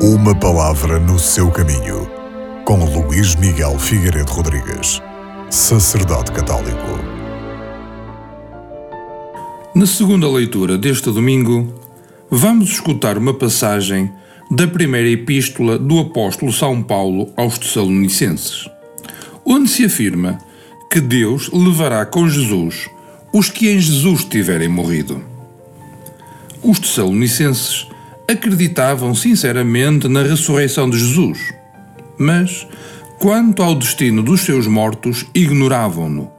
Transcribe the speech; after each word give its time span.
Uma 0.00 0.32
palavra 0.32 1.00
no 1.00 1.18
seu 1.18 1.50
caminho, 1.50 2.08
com 2.64 2.84
Luís 2.84 3.34
Miguel 3.34 3.76
Figueiredo 3.80 4.30
Rodrigues, 4.30 5.02
sacerdote 5.50 6.30
católico. 6.30 7.00
Na 9.74 9.86
segunda 9.86 10.30
leitura 10.30 10.78
deste 10.78 11.10
domingo, 11.10 11.74
vamos 12.30 12.70
escutar 12.70 13.18
uma 13.18 13.34
passagem 13.34 14.08
da 14.48 14.68
primeira 14.68 15.08
epístola 15.08 15.76
do 15.76 15.98
apóstolo 15.98 16.52
São 16.52 16.80
Paulo 16.80 17.32
aos 17.36 17.58
Tessalonicenses, 17.58 18.68
onde 19.44 19.68
se 19.68 19.84
afirma 19.84 20.38
que 20.92 21.00
Deus 21.00 21.50
levará 21.52 22.06
com 22.06 22.28
Jesus 22.28 22.88
os 23.32 23.50
que 23.50 23.68
em 23.68 23.80
Jesus 23.80 24.24
tiverem 24.24 24.68
morrido. 24.68 25.20
Os 26.62 26.78
Tessalonicenses 26.78 27.88
acreditavam 28.28 29.14
sinceramente 29.14 30.06
na 30.06 30.22
ressurreição 30.22 30.88
de 30.90 30.98
Jesus, 30.98 31.38
mas, 32.18 32.66
quanto 33.18 33.62
ao 33.62 33.74
destino 33.74 34.22
dos 34.22 34.42
seus 34.42 34.66
mortos, 34.66 35.24
ignoravam-no, 35.34 36.30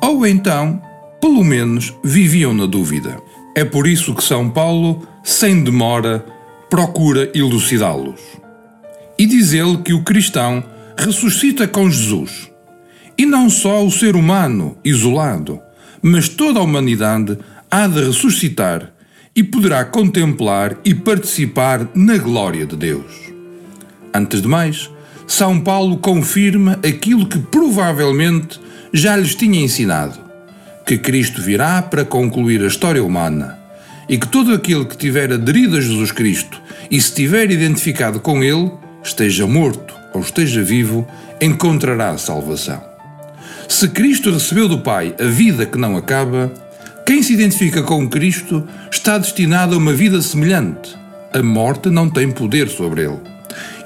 ou 0.00 0.26
então, 0.26 0.82
pelo 1.20 1.44
menos, 1.44 1.94
viviam 2.02 2.52
na 2.52 2.66
dúvida. 2.66 3.16
É 3.54 3.64
por 3.64 3.86
isso 3.86 4.14
que 4.14 4.24
São 4.24 4.50
Paulo, 4.50 5.06
sem 5.22 5.62
demora, 5.62 6.26
procura 6.68 7.30
elucidá-los. 7.32 8.20
E 9.18 9.24
diz 9.24 9.52
ele 9.52 9.78
que 9.78 9.94
o 9.94 10.02
cristão 10.02 10.62
ressuscita 10.98 11.66
com 11.68 11.88
Jesus. 11.90 12.50
E 13.16 13.24
não 13.24 13.48
só 13.48 13.84
o 13.84 13.90
ser 13.90 14.16
humano 14.16 14.76
isolado, 14.84 15.60
mas 16.02 16.28
toda 16.28 16.58
a 16.58 16.62
humanidade 16.62 17.38
há 17.70 17.86
de 17.86 18.04
ressuscitar 18.04 18.92
e 19.36 19.44
poderá 19.44 19.84
contemplar 19.84 20.78
e 20.82 20.94
participar 20.94 21.86
na 21.94 22.16
glória 22.16 22.64
de 22.64 22.74
Deus. 22.74 23.12
Antes 24.12 24.40
de 24.40 24.48
mais, 24.48 24.90
São 25.26 25.60
Paulo 25.60 25.98
confirma 25.98 26.80
aquilo 26.82 27.28
que 27.28 27.38
provavelmente 27.38 28.58
já 28.94 29.14
lhes 29.14 29.34
tinha 29.34 29.60
ensinado: 29.60 30.18
que 30.86 30.96
Cristo 30.96 31.42
virá 31.42 31.82
para 31.82 32.04
concluir 32.04 32.62
a 32.62 32.66
história 32.66 33.04
humana 33.04 33.58
e 34.08 34.16
que 34.16 34.26
todo 34.26 34.54
aquele 34.54 34.86
que 34.86 34.96
tiver 34.96 35.30
aderido 35.32 35.76
a 35.76 35.80
Jesus 35.80 36.12
Cristo 36.12 36.62
e 36.90 36.98
se 37.00 37.12
tiver 37.14 37.50
identificado 37.50 38.20
com 38.20 38.42
Ele, 38.42 38.70
esteja 39.02 39.46
morto 39.46 39.94
ou 40.14 40.20
esteja 40.22 40.62
vivo, 40.62 41.06
encontrará 41.42 42.10
a 42.10 42.18
salvação. 42.18 42.82
Se 43.68 43.88
Cristo 43.88 44.30
recebeu 44.30 44.68
do 44.68 44.78
Pai 44.78 45.14
a 45.20 45.24
vida 45.24 45.66
que 45.66 45.76
não 45.76 45.96
acaba, 45.96 46.52
quem 47.06 47.22
se 47.22 47.34
identifica 47.34 47.84
com 47.84 48.08
Cristo 48.08 48.66
está 48.90 49.16
destinado 49.16 49.76
a 49.76 49.78
uma 49.78 49.92
vida 49.92 50.20
semelhante. 50.20 50.96
A 51.32 51.40
morte 51.40 51.88
não 51.88 52.10
tem 52.10 52.32
poder 52.32 52.68
sobre 52.68 53.04
ele. 53.04 53.20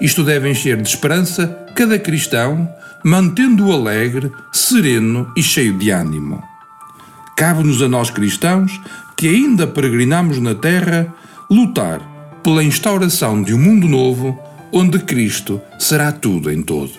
Isto 0.00 0.24
deve 0.24 0.50
encher 0.50 0.80
de 0.80 0.88
esperança 0.88 1.46
cada 1.74 1.98
cristão, 1.98 2.66
mantendo-o 3.04 3.72
alegre, 3.72 4.32
sereno 4.50 5.30
e 5.36 5.42
cheio 5.42 5.76
de 5.76 5.90
ânimo. 5.90 6.42
Cabe-nos 7.36 7.82
a 7.82 7.88
nós 7.88 8.10
cristãos, 8.10 8.80
que 9.18 9.28
ainda 9.28 9.66
peregrinamos 9.66 10.38
na 10.38 10.54
terra, 10.54 11.12
lutar 11.50 12.00
pela 12.42 12.64
instauração 12.64 13.42
de 13.42 13.52
um 13.52 13.58
mundo 13.58 13.86
novo 13.86 14.38
onde 14.72 14.98
Cristo 14.98 15.60
será 15.78 16.10
tudo 16.10 16.50
em 16.50 16.62
todos. 16.62 16.98